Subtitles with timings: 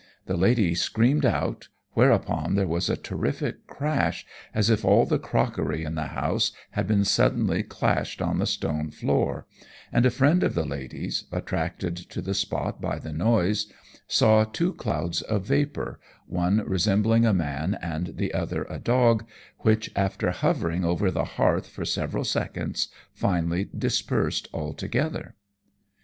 [0.25, 5.83] The lady screamed out, whereupon there was a terrific crash, as if all the crockery
[5.83, 9.45] in the house had been suddenly clashed on the stone floor;
[9.93, 13.71] and a friend of the lady's, attracted to the spot by the noise,
[14.07, 19.23] saw two clouds of vapour, one resembling a man and the other a dog,
[19.59, 25.35] which, after hovering over the hearth for several seconds, finally dispersed altogether.